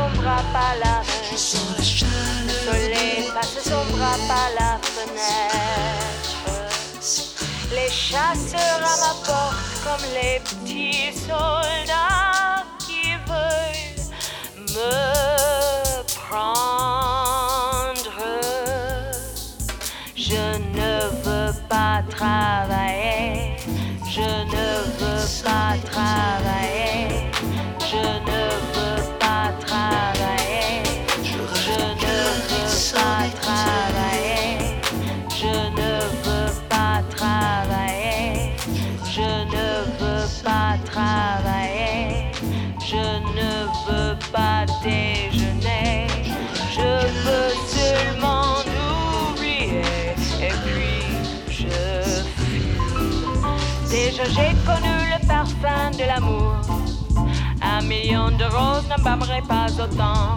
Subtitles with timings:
[0.00, 2.12] son bras par la Je sens la chaleur.
[2.46, 6.32] Le soleil passe son bras par la fenêtre.
[7.72, 11.59] Les chasseurs à ma porte comme les petits sauts.
[58.90, 60.36] ne bâmerai pas autant.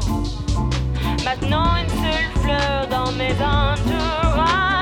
[1.26, 4.73] Maintenant, une seule fleur dans mes entourages.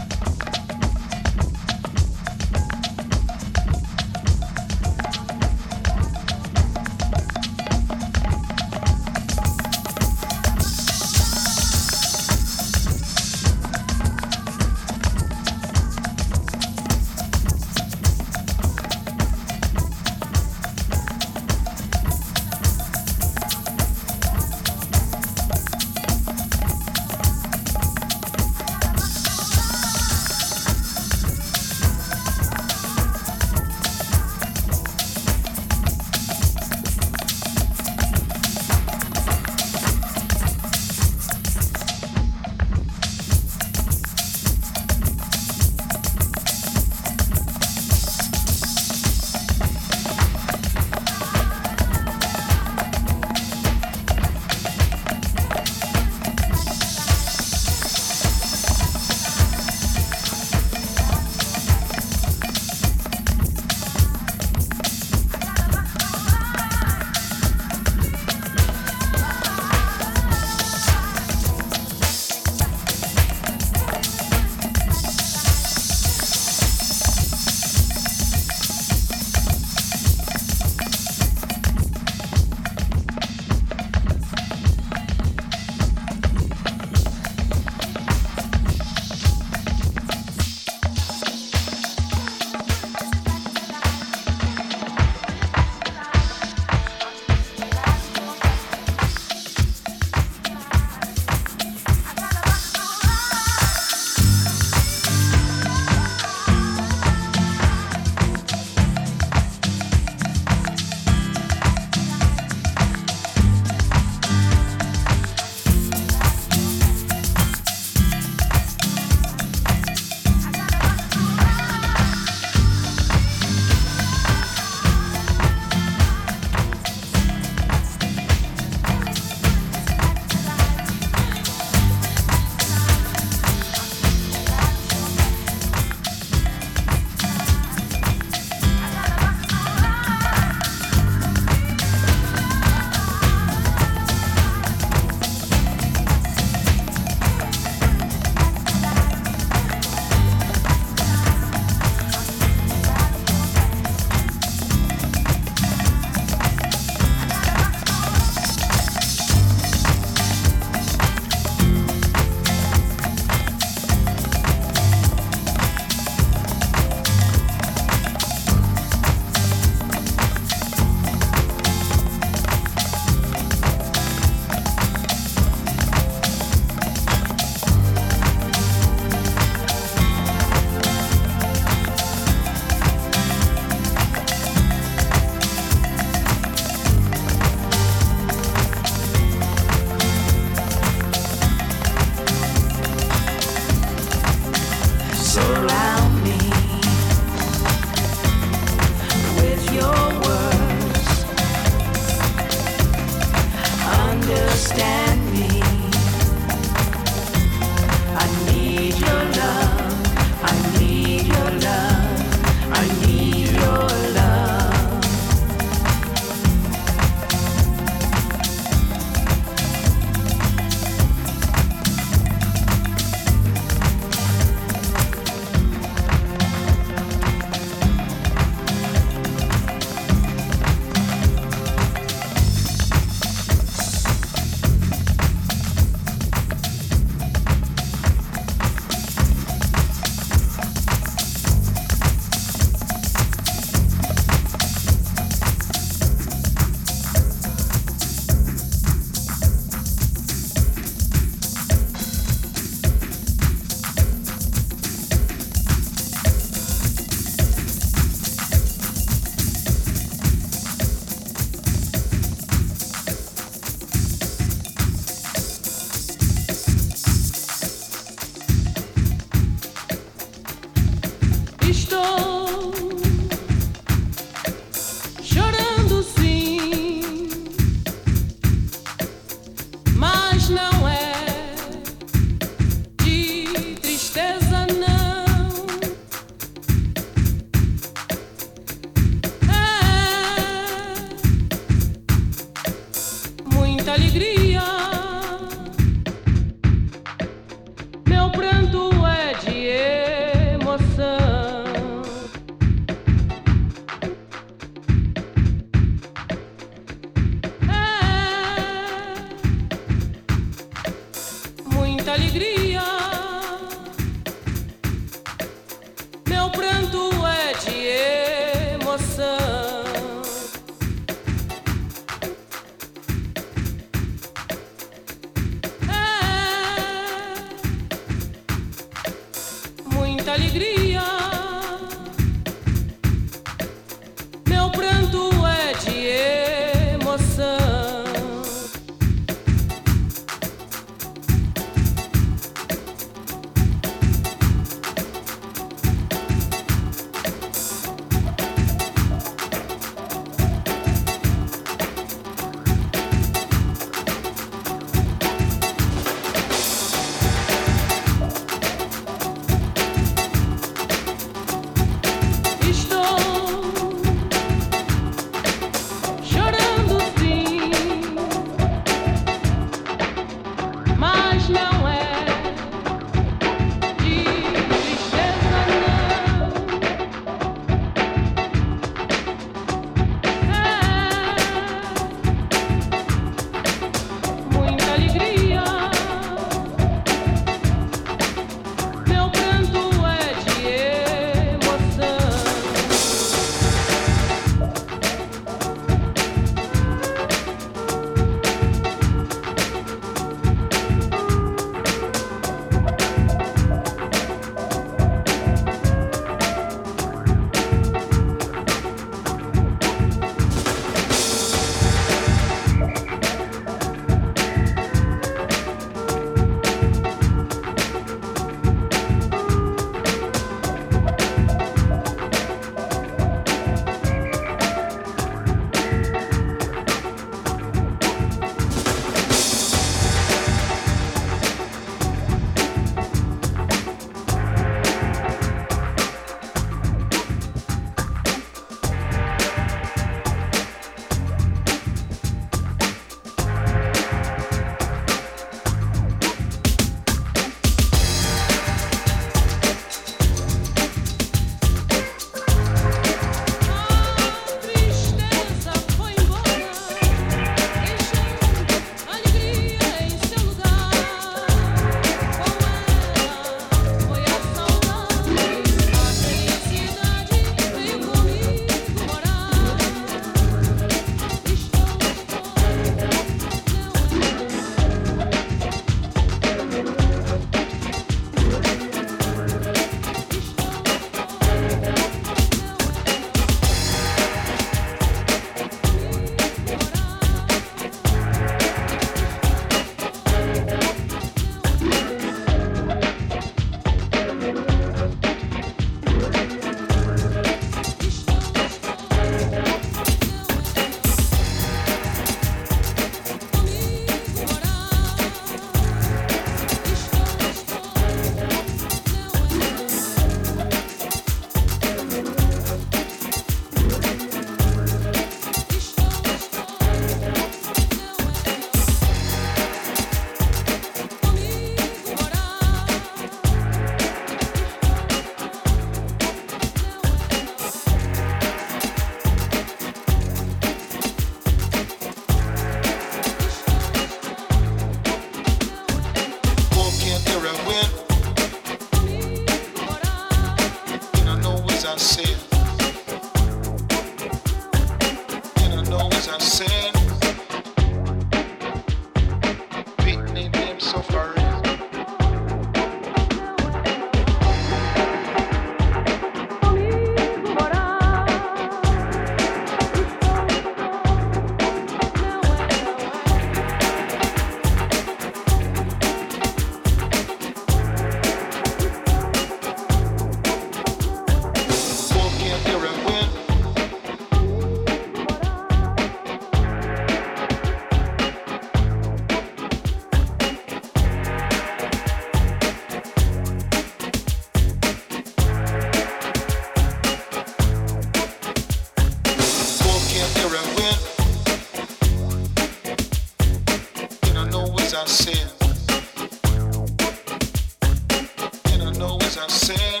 [599.31, 600.00] as I said.